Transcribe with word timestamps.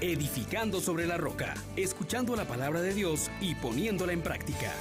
edificando 0.00 0.80
sobre 0.80 1.06
la 1.06 1.16
roca, 1.16 1.54
escuchando 1.76 2.36
la 2.36 2.44
palabra 2.44 2.80
de 2.80 2.94
Dios 2.94 3.30
y 3.40 3.54
poniéndola 3.54 4.12
en 4.12 4.22
práctica. 4.22 4.72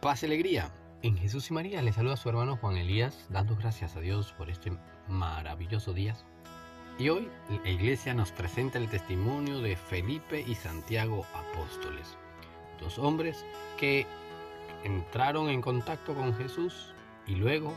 Paz 0.00 0.22
y 0.22 0.26
alegría. 0.26 0.70
En 1.02 1.16
Jesús 1.16 1.50
y 1.50 1.54
María 1.54 1.82
le 1.82 1.92
saluda 1.92 2.14
a 2.14 2.16
su 2.16 2.28
hermano 2.28 2.56
Juan 2.56 2.76
Elías, 2.76 3.26
dando 3.28 3.56
gracias 3.56 3.94
a 3.96 4.00
Dios 4.00 4.32
por 4.36 4.50
este 4.50 4.72
maravilloso 5.08 5.92
día. 5.92 6.16
Y 6.98 7.08
hoy 7.08 7.28
la 7.64 7.70
iglesia 7.70 8.14
nos 8.14 8.30
presenta 8.30 8.78
el 8.78 8.88
testimonio 8.88 9.60
de 9.60 9.76
Felipe 9.76 10.44
y 10.46 10.54
Santiago 10.54 11.26
apóstoles, 11.34 12.16
dos 12.80 12.98
hombres 12.98 13.44
que 13.78 14.06
entraron 14.84 15.48
en 15.48 15.60
contacto 15.60 16.14
con 16.14 16.34
Jesús 16.36 16.94
y 17.26 17.34
luego 17.34 17.74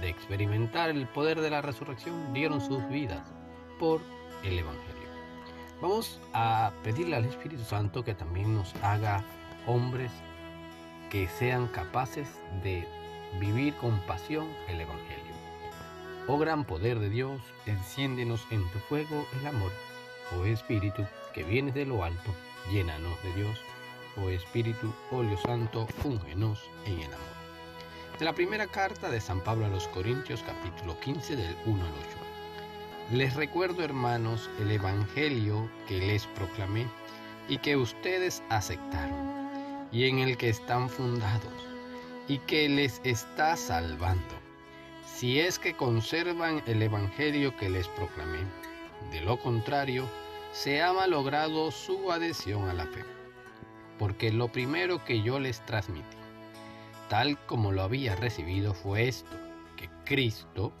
de 0.00 0.08
experimentar 0.08 0.90
el 0.90 1.06
poder 1.08 1.40
de 1.40 1.50
la 1.50 1.62
resurrección 1.62 2.32
dieron 2.32 2.60
sus 2.60 2.86
vidas 2.88 3.32
por 3.78 4.00
el 4.42 4.58
Evangelio. 4.58 5.08
Vamos 5.80 6.20
a 6.32 6.72
pedirle 6.82 7.16
al 7.16 7.24
Espíritu 7.24 7.64
Santo 7.64 8.04
que 8.04 8.14
también 8.14 8.54
nos 8.54 8.74
haga 8.82 9.24
hombres 9.66 10.10
que 11.10 11.26
sean 11.28 11.66
capaces 11.68 12.28
de 12.62 12.86
vivir 13.38 13.74
con 13.76 13.98
pasión 14.00 14.46
el 14.68 14.80
Evangelio. 14.80 15.34
Oh 16.26 16.38
gran 16.38 16.64
poder 16.64 16.98
de 16.98 17.08
Dios, 17.08 17.40
enciéndenos 17.66 18.46
en 18.50 18.62
tu 18.70 18.78
fuego 18.78 19.26
el 19.40 19.46
amor. 19.46 19.72
Oh 20.36 20.44
Espíritu, 20.44 21.04
que 21.34 21.42
vienes 21.42 21.74
de 21.74 21.86
lo 21.86 22.04
alto, 22.04 22.30
llénanos 22.70 23.20
de 23.22 23.32
Dios. 23.34 23.58
Oh 24.16 24.28
Espíritu, 24.28 24.92
óleo 25.10 25.38
santo, 25.38 25.88
úngenos 26.04 26.62
en 26.86 27.00
el 27.00 27.06
amor. 27.06 27.39
De 28.20 28.26
la 28.26 28.34
primera 28.34 28.66
carta 28.66 29.08
de 29.08 29.18
San 29.18 29.40
Pablo 29.40 29.64
a 29.64 29.70
los 29.70 29.88
Corintios, 29.88 30.42
capítulo 30.42 31.00
15, 31.00 31.36
del 31.36 31.56
1 31.64 31.82
al 31.82 31.90
8. 31.90 33.16
Les 33.16 33.34
recuerdo, 33.34 33.82
hermanos, 33.82 34.50
el 34.60 34.70
Evangelio 34.72 35.70
que 35.88 35.96
les 35.96 36.26
proclamé 36.26 36.86
y 37.48 37.56
que 37.56 37.78
ustedes 37.78 38.42
aceptaron, 38.50 39.88
y 39.90 40.04
en 40.04 40.18
el 40.18 40.36
que 40.36 40.50
están 40.50 40.90
fundados, 40.90 41.66
y 42.28 42.36
que 42.40 42.68
les 42.68 43.00
está 43.04 43.56
salvando, 43.56 44.34
si 45.06 45.40
es 45.40 45.58
que 45.58 45.74
conservan 45.74 46.62
el 46.66 46.82
Evangelio 46.82 47.56
que 47.56 47.70
les 47.70 47.88
proclamé. 47.88 48.40
De 49.10 49.22
lo 49.22 49.38
contrario, 49.38 50.04
se 50.52 50.82
ha 50.82 50.92
malogrado 50.92 51.70
su 51.70 52.12
adhesión 52.12 52.68
a 52.68 52.74
la 52.74 52.84
fe, 52.84 53.02
porque 53.98 54.30
lo 54.30 54.48
primero 54.48 55.02
que 55.06 55.22
yo 55.22 55.40
les 55.40 55.64
transmití, 55.64 56.19
tal 57.10 57.36
como 57.46 57.72
lo 57.72 57.82
había 57.82 58.14
recibido, 58.14 58.72
fue 58.72 59.08
esto, 59.08 59.36
que 59.76 59.90
Cristo, 60.04 60.72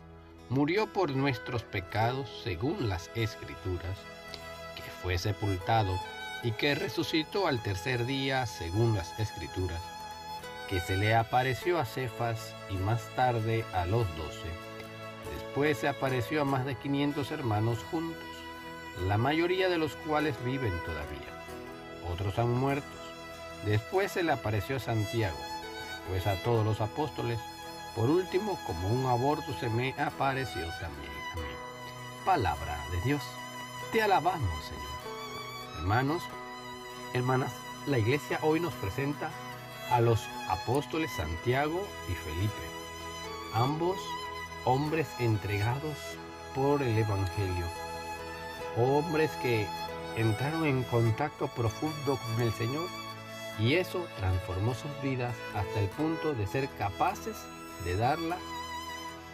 murió 0.48 0.92
por 0.92 1.10
nuestros 1.10 1.64
pecados 1.64 2.30
según 2.44 2.88
las 2.88 3.10
escrituras, 3.16 3.98
que 4.76 4.82
fue 5.02 5.18
sepultado 5.18 5.98
y 6.44 6.52
que 6.52 6.76
resucitó 6.76 7.48
al 7.48 7.60
tercer 7.60 8.06
día 8.06 8.46
según 8.46 8.94
las 8.94 9.18
escrituras, 9.18 9.82
que 10.68 10.78
se 10.78 10.96
le 10.96 11.16
apareció 11.16 11.80
a 11.80 11.84
Cefas 11.84 12.54
y 12.70 12.74
más 12.74 13.02
tarde 13.16 13.64
a 13.74 13.84
los 13.86 14.06
doce. 14.16 14.48
Después 15.34 15.78
se 15.78 15.88
apareció 15.88 16.42
a 16.42 16.44
más 16.44 16.64
de 16.64 16.76
500 16.76 17.28
hermanos 17.32 17.78
juntos, 17.90 18.22
la 19.08 19.18
mayoría 19.18 19.68
de 19.68 19.78
los 19.78 19.96
cuales 19.96 20.36
viven 20.44 20.78
todavía. 20.84 22.12
Otros 22.12 22.38
han 22.38 22.52
muerto. 22.52 22.86
Después 23.66 24.12
se 24.12 24.22
le 24.22 24.32
apareció 24.32 24.76
a 24.76 24.80
Santiago, 24.80 25.36
pues 26.08 26.26
a 26.26 26.42
todos 26.42 26.64
los 26.64 26.80
apóstoles, 26.80 27.38
por 27.94 28.08
último, 28.08 28.58
como 28.66 28.88
un 28.88 29.06
aborto 29.06 29.52
se 29.58 29.68
me 29.68 29.92
apareció 29.98 30.62
también 30.80 31.12
mí. 31.36 31.42
Palabra 32.24 32.78
de 32.90 33.00
Dios. 33.02 33.22
Te 33.92 34.02
alabamos, 34.02 34.64
Señor. 34.64 35.78
Hermanos, 35.78 36.22
hermanas, 37.14 37.52
la 37.86 37.98
iglesia 37.98 38.38
hoy 38.42 38.60
nos 38.60 38.74
presenta 38.74 39.30
a 39.90 40.00
los 40.00 40.20
apóstoles 40.48 41.10
Santiago 41.12 41.82
y 42.08 42.14
Felipe, 42.14 42.62
ambos 43.54 43.98
hombres 44.64 45.08
entregados 45.18 45.96
por 46.54 46.82
el 46.82 46.96
Evangelio, 46.96 47.66
hombres 48.76 49.30
que 49.42 49.66
entraron 50.16 50.66
en 50.66 50.84
contacto 50.84 51.48
profundo 51.48 52.18
con 52.18 52.42
el 52.42 52.52
Señor 52.52 52.86
y 53.60 53.74
eso 53.74 54.06
transformó 54.18 54.74
sus 54.74 54.90
vidas 55.02 55.34
hasta 55.54 55.80
el 55.80 55.88
punto 55.88 56.34
de 56.34 56.46
ser 56.46 56.68
capaces 56.78 57.36
de 57.84 57.96
darla 57.96 58.38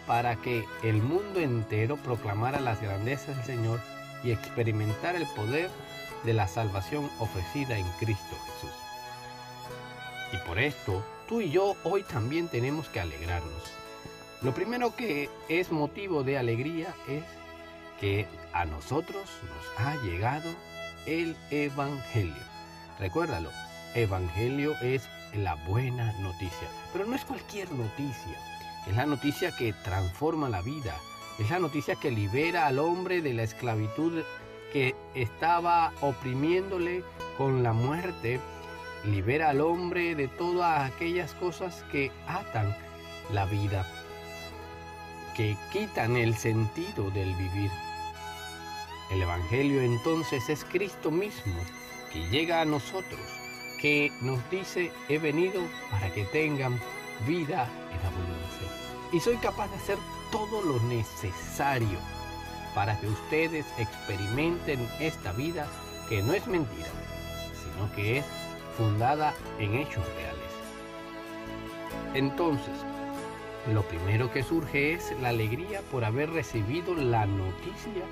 para 0.05 0.35
que 0.37 0.65
el 0.83 1.01
mundo 1.01 1.39
entero 1.39 1.97
proclamara 1.97 2.59
las 2.59 2.81
grandezas 2.81 3.35
del 3.35 3.45
Señor 3.45 3.79
y 4.23 4.31
experimentara 4.31 5.17
el 5.17 5.27
poder 5.27 5.69
de 6.23 6.33
la 6.33 6.47
salvación 6.47 7.09
ofrecida 7.19 7.77
en 7.77 7.87
Cristo 7.99 8.35
Jesús. 8.45 8.75
Y 10.33 10.47
por 10.47 10.59
esto, 10.59 11.03
tú 11.27 11.41
y 11.41 11.51
yo 11.51 11.75
hoy 11.83 12.03
también 12.03 12.47
tenemos 12.47 12.87
que 12.89 12.99
alegrarnos. 12.99 13.63
Lo 14.41 14.53
primero 14.53 14.95
que 14.95 15.29
es 15.49 15.71
motivo 15.71 16.23
de 16.23 16.37
alegría 16.37 16.93
es 17.07 17.23
que 17.99 18.27
a 18.53 18.65
nosotros 18.65 19.29
nos 19.43 19.85
ha 19.85 19.95
llegado 20.03 20.49
el 21.05 21.35
Evangelio. 21.49 22.43
Recuérdalo, 22.99 23.49
Evangelio 23.97 24.75
es 24.83 25.09
la 25.33 25.55
buena 25.55 26.13
noticia. 26.19 26.67
Pero 26.93 27.07
no 27.07 27.15
es 27.15 27.25
cualquier 27.25 27.71
noticia. 27.71 28.37
Es 28.85 28.95
la 28.95 29.07
noticia 29.07 29.51
que 29.57 29.73
transforma 29.73 30.49
la 30.49 30.61
vida. 30.61 30.95
Es 31.39 31.49
la 31.49 31.57
noticia 31.57 31.95
que 31.95 32.11
libera 32.11 32.67
al 32.67 32.77
hombre 32.77 33.23
de 33.23 33.33
la 33.33 33.41
esclavitud 33.41 34.21
que 34.71 34.95
estaba 35.15 35.93
oprimiéndole 36.01 37.03
con 37.39 37.63
la 37.63 37.73
muerte. 37.73 38.39
Libera 39.03 39.49
al 39.49 39.61
hombre 39.61 40.13
de 40.13 40.27
todas 40.27 40.91
aquellas 40.91 41.33
cosas 41.33 41.83
que 41.91 42.11
atan 42.27 42.77
la 43.33 43.45
vida, 43.45 43.83
que 45.35 45.57
quitan 45.71 46.17
el 46.17 46.35
sentido 46.35 47.09
del 47.09 47.33
vivir. 47.33 47.71
El 49.09 49.23
Evangelio 49.23 49.81
entonces 49.81 50.49
es 50.49 50.63
Cristo 50.65 51.09
mismo 51.09 51.59
que 52.13 52.27
llega 52.29 52.61
a 52.61 52.65
nosotros 52.65 53.46
que 53.77 54.11
nos 54.21 54.39
dice, 54.49 54.91
he 55.09 55.17
venido 55.17 55.61
para 55.91 56.13
que 56.13 56.25
tengan 56.25 56.79
vida 57.25 57.67
en 57.91 58.05
abundancia. 58.05 58.67
Y 59.11 59.19
soy 59.19 59.37
capaz 59.37 59.69
de 59.69 59.77
hacer 59.77 59.97
todo 60.31 60.61
lo 60.61 60.79
necesario 60.87 61.97
para 62.75 62.99
que 62.99 63.07
ustedes 63.07 63.65
experimenten 63.77 64.87
esta 64.99 65.31
vida 65.31 65.67
que 66.09 66.21
no 66.21 66.33
es 66.33 66.45
mentira, 66.47 66.89
sino 67.63 67.91
que 67.95 68.19
es 68.19 68.25
fundada 68.77 69.33
en 69.59 69.75
hechos 69.75 70.05
reales. 70.15 70.37
Entonces, 72.13 72.75
lo 73.73 73.81
primero 73.81 74.31
que 74.31 74.43
surge 74.43 74.93
es 74.93 75.13
la 75.21 75.29
alegría 75.29 75.81
por 75.91 76.05
haber 76.05 76.29
recibido 76.29 76.95
la 76.95 77.25
noticia 77.25 78.05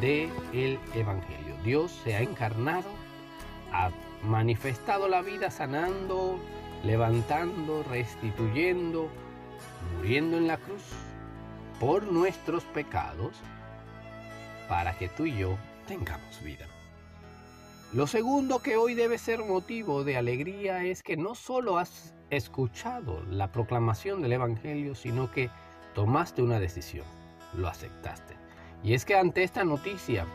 del 0.00 0.30
el 0.52 0.78
Evangelio. 0.94 1.54
Dios 1.62 1.92
se 2.02 2.16
ha 2.16 2.22
encarnado, 2.22 2.88
ha 3.76 3.90
manifestado 4.22 5.08
la 5.08 5.22
vida 5.22 5.50
sanando, 5.50 6.38
levantando, 6.84 7.82
restituyendo, 7.84 9.08
muriendo 9.96 10.36
en 10.36 10.46
la 10.46 10.56
cruz 10.56 10.82
por 11.78 12.04
nuestros 12.04 12.64
pecados, 12.64 13.36
para 14.68 14.96
que 14.98 15.08
tú 15.08 15.26
y 15.26 15.36
yo 15.36 15.56
tengamos 15.86 16.42
vida. 16.42 16.66
Lo 17.92 18.06
segundo 18.06 18.60
que 18.60 18.76
hoy 18.76 18.94
debe 18.94 19.18
ser 19.18 19.44
motivo 19.44 20.04
de 20.04 20.16
alegría 20.16 20.82
es 20.84 21.02
que 21.02 21.16
no 21.16 21.34
solo 21.34 21.78
has 21.78 22.14
escuchado 22.30 23.22
la 23.30 23.52
proclamación 23.52 24.22
del 24.22 24.32
Evangelio, 24.32 24.94
sino 24.94 25.30
que 25.30 25.50
tomaste 25.94 26.42
una 26.42 26.58
decisión, 26.58 27.06
lo 27.54 27.68
aceptaste. 27.68 28.36
Y 28.82 28.94
es 28.94 29.04
que 29.04 29.16
ante 29.16 29.44
esta 29.44 29.64
noticia 29.64 30.26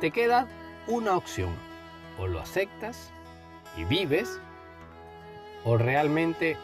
te 0.00 0.10
queda 0.10 0.48
una 0.88 1.16
opción, 1.16 1.54
o 2.18 2.26
lo 2.26 2.40
aceptas 2.40 3.10
y 3.76 3.84
vives, 3.84 4.40
o 5.64 5.76
realmente 5.78 6.56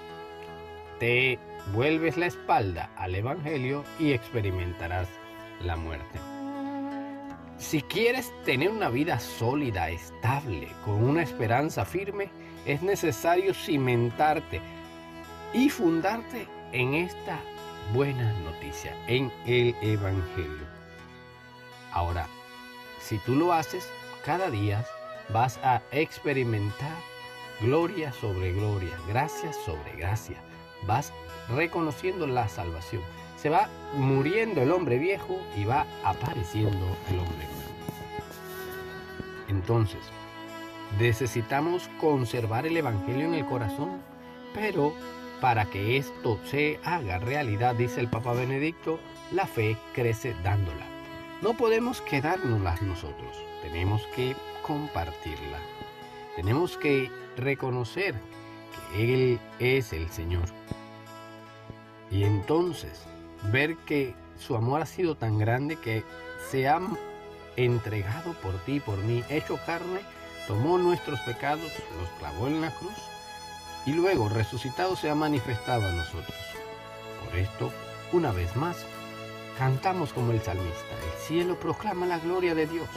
te 0.99 1.39
vuelves 1.73 2.17
la 2.17 2.27
espalda 2.27 2.91
al 2.97 3.15
Evangelio 3.15 3.85
y 3.99 4.13
experimentarás 4.13 5.09
la 5.63 5.77
muerte. 5.77 6.19
Si 7.59 7.81
quieres 7.83 8.33
tener 8.45 8.71
una 8.71 8.91
vida 8.91 9.19
sólida, 9.21 9.89
estable, 9.89 10.69
con 10.85 11.03
una 11.03 11.23
esperanza 11.23 11.85
firme, 11.85 12.29
es 12.67 12.83
necesario 12.83 13.55
cimentarte 13.55 14.61
y 15.53 15.71
fundarte 15.71 16.49
en 16.73 16.95
esta 16.95 17.39
buena 17.93 18.33
noticia, 18.41 18.93
en 19.07 19.33
el 19.47 19.75
Evangelio. 19.83 20.67
Ahora, 21.93 22.27
si 23.01 23.19
tú 23.19 23.37
lo 23.37 23.53
haces, 23.53 23.89
cada 24.25 24.51
día 24.51 24.85
vas 25.31 25.59
a 25.63 25.83
experimentar 25.91 26.97
gloria 27.61 28.13
sobre 28.13 28.53
gloria, 28.53 28.97
gracia 29.09 29.53
sobre 29.53 29.97
gracia. 29.97 30.37
Vas 30.87 31.13
reconociendo 31.49 32.27
la 32.27 32.49
salvación. 32.49 33.03
se 33.37 33.51
va 33.51 33.69
muriendo 33.95 34.63
el 34.63 34.73
hombre 34.73 34.99
viejo 34.99 35.39
y 35.55 35.65
va 35.67 35.87
apareciendo 36.03 36.97
el 37.11 37.19
hombre 37.19 37.45
nuevo. 37.45 37.65
Entonces, 39.49 40.01
necesitamos 40.99 41.91
conservar 42.01 42.67
el 42.67 42.77
Evangelio 42.77 43.27
en 43.27 43.35
el 43.35 43.45
corazón, 43.45 44.01
pero 44.55 44.95
para 45.43 45.67
que 45.67 45.99
esto 45.99 46.39
se 46.47 46.81
haga 46.85 47.19
realidad, 47.19 47.75
dice 47.75 48.01
el 48.01 48.09
Papa 48.09 48.33
Benedicto, 48.33 48.99
la 49.31 49.47
fe 49.47 49.77
crece 49.93 50.35
dándola. 50.43 50.87
No 51.43 51.55
podemos 51.55 52.01
quedárnosla 52.01 52.77
nosotros, 52.81 53.37
tenemos 53.63 54.07
que 54.17 54.35
compartirla. 54.67 55.59
Tenemos 56.37 56.77
que 56.77 57.11
reconocer 57.37 58.15
que 58.93 59.15
Él 59.15 59.41
es 59.59 59.93
el 59.93 60.11
Señor. 60.11 60.45
Y 62.11 62.25
entonces 62.25 63.05
ver 63.53 63.77
que 63.79 64.15
su 64.39 64.57
amor 64.57 64.83
ha 64.83 64.87
sido 64.87 65.17
tan 65.17 65.39
grande 65.39 65.77
que 65.77 66.05
se 66.51 66.69
ha 66.69 66.81
entregado 67.57 68.33
por 68.35 68.55
ti 68.65 68.77
y 68.77 68.81
por 68.81 68.99
mí, 68.99 69.23
hecho 69.29 69.59
carne, 69.65 70.01
tomó 70.47 70.79
nuestros 70.79 71.21
pecados, 71.21 71.71
los 71.99 72.09
clavó 72.19 72.49
en 72.49 72.61
la 72.61 72.71
cruz 72.71 72.95
y 73.87 73.93
luego 73.93 74.29
resucitado 74.29 74.97
se 74.97 75.11
ha 75.11 75.15
manifestado 75.15 75.87
a 75.87 75.93
nosotros. 75.93 76.37
Por 77.25 77.37
esto, 77.37 77.71
una 78.13 78.33
vez 78.33 78.55
más, 78.57 78.77
cantamos 79.59 80.13
como 80.13 80.33
el 80.33 80.41
salmista, 80.41 80.95
el 81.13 81.19
cielo 81.27 81.59
proclama 81.59 82.07
la 82.07 82.19
gloria 82.19 82.55
de 82.55 82.67
Dios, 82.67 82.89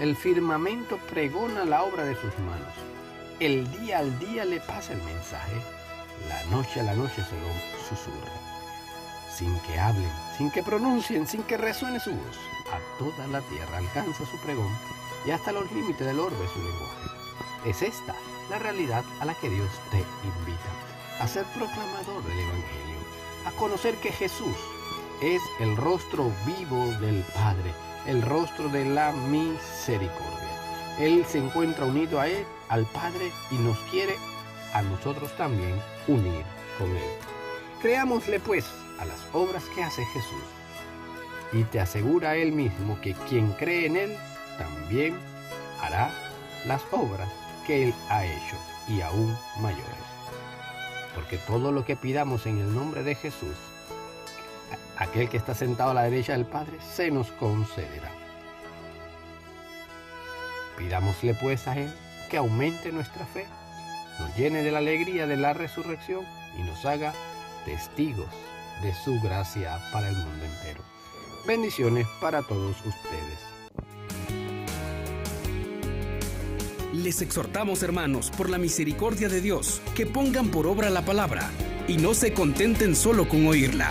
el 0.00 0.16
firmamento 0.16 0.96
pregona 1.10 1.66
la 1.66 1.82
obra 1.82 2.04
de 2.04 2.14
sus 2.14 2.36
manos, 2.38 2.72
el 3.38 3.70
día 3.70 3.98
al 3.98 4.18
día 4.18 4.46
le 4.46 4.58
pasa 4.60 4.94
el 4.94 5.02
mensaje, 5.02 5.52
la 6.26 6.42
noche 6.44 6.80
a 6.80 6.84
la 6.84 6.94
noche 6.94 7.16
se 7.16 7.38
lo 7.38 7.86
susurra. 7.86 8.32
Sin 9.30 9.58
que 9.60 9.78
hablen, 9.78 10.10
sin 10.38 10.50
que 10.50 10.62
pronuncien, 10.62 11.26
sin 11.26 11.42
que 11.42 11.58
resuene 11.58 12.00
su 12.00 12.12
voz, 12.12 12.38
a 12.72 12.98
toda 12.98 13.26
la 13.26 13.42
tierra 13.42 13.76
alcanza 13.76 14.24
su 14.24 14.38
pregón 14.38 14.72
y 15.26 15.32
hasta 15.32 15.52
los 15.52 15.70
límites 15.70 16.06
del 16.06 16.18
orbe 16.18 16.48
su 16.48 16.62
lenguaje. 16.62 17.10
Es 17.66 17.82
esta 17.82 18.14
la 18.48 18.58
realidad 18.58 19.04
a 19.20 19.26
la 19.26 19.34
que 19.34 19.50
Dios 19.50 19.68
te 19.90 19.98
invita, 19.98 21.20
a 21.20 21.28
ser 21.28 21.44
proclamador 21.54 22.24
del 22.24 22.38
Evangelio, 22.38 22.98
a 23.44 23.50
conocer 23.52 23.96
que 23.96 24.12
Jesús 24.12 24.56
es 25.20 25.42
el 25.58 25.76
rostro 25.76 26.32
vivo 26.46 26.86
del 27.00 27.22
Padre, 27.34 27.74
el 28.06 28.22
rostro 28.22 28.68
de 28.68 28.84
la 28.84 29.12
misericordia. 29.12 30.50
Él 30.98 31.24
se 31.26 31.38
encuentra 31.38 31.86
unido 31.86 32.20
a 32.20 32.28
Él, 32.28 32.44
al 32.68 32.84
Padre, 32.86 33.30
y 33.50 33.54
nos 33.56 33.78
quiere 33.90 34.16
a 34.74 34.82
nosotros 34.82 35.34
también 35.36 35.80
unir 36.06 36.44
con 36.78 36.90
Él. 36.90 37.10
Creámosle 37.80 38.40
pues 38.40 38.66
a 38.98 39.04
las 39.04 39.18
obras 39.32 39.64
que 39.74 39.82
hace 39.82 40.04
Jesús. 40.06 40.44
Y 41.52 41.64
te 41.64 41.80
asegura 41.80 42.36
Él 42.36 42.52
mismo 42.52 43.00
que 43.00 43.14
quien 43.28 43.52
cree 43.52 43.86
en 43.86 43.96
Él 43.96 44.16
también 44.58 45.16
hará 45.80 46.10
las 46.66 46.82
obras 46.92 47.28
que 47.66 47.84
Él 47.84 47.94
ha 48.08 48.24
hecho 48.24 48.56
y 48.88 49.00
aún 49.00 49.36
mayores. 49.60 49.84
Porque 51.14 51.38
todo 51.38 51.72
lo 51.72 51.84
que 51.84 51.96
pidamos 51.96 52.46
en 52.46 52.58
el 52.58 52.74
nombre 52.74 53.02
de 53.02 53.14
Jesús, 53.14 53.56
aquel 55.00 55.28
que 55.28 55.38
está 55.38 55.54
sentado 55.54 55.90
a 55.90 55.94
la 55.94 56.02
derecha 56.04 56.34
del 56.34 56.46
Padre, 56.46 56.78
se 56.94 57.10
nos 57.10 57.32
concederá. 57.32 58.12
Pidámosle 60.78 61.34
pues 61.34 61.66
a 61.66 61.76
Él 61.76 61.92
que 62.30 62.36
aumente 62.36 62.92
nuestra 62.92 63.26
fe, 63.26 63.46
nos 64.20 64.36
llene 64.36 64.62
de 64.62 64.70
la 64.70 64.78
alegría 64.78 65.26
de 65.26 65.36
la 65.36 65.52
resurrección 65.52 66.24
y 66.56 66.62
nos 66.62 66.84
haga 66.84 67.12
testigos 67.64 68.28
de 68.82 68.94
su 68.94 69.20
gracia 69.20 69.78
para 69.92 70.08
el 70.08 70.16
mundo 70.16 70.44
entero. 70.44 70.82
Bendiciones 71.46 72.06
para 72.20 72.42
todos 72.42 72.76
ustedes. 72.84 73.50
Les 76.92 77.22
exhortamos, 77.22 77.82
hermanos, 77.82 78.30
por 78.30 78.50
la 78.50 78.58
misericordia 78.58 79.28
de 79.28 79.40
Dios, 79.40 79.80
que 79.94 80.06
pongan 80.06 80.48
por 80.50 80.66
obra 80.66 80.90
la 80.90 81.02
palabra 81.02 81.50
y 81.88 81.96
no 81.96 82.14
se 82.14 82.34
contenten 82.34 82.94
solo 82.94 83.28
con 83.28 83.46
oírla. 83.46 83.88